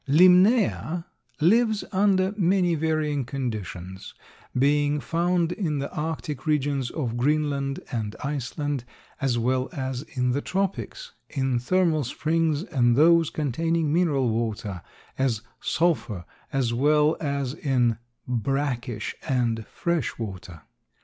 [0.07, 1.05] Limnaea
[1.39, 4.15] lives under many varying conditions,
[4.57, 8.83] being found in the arctic regions of Greenland and Iceland
[9.21, 14.81] as well as in the tropics, in thermal springs and those containing mineral matter,
[15.19, 20.63] as sulphur, as well as in brackish and fresh water.